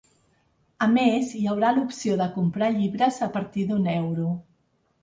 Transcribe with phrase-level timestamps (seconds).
[0.85, 4.35] A més, hi haurà l’opció de comprar llibres a partir d’un euro.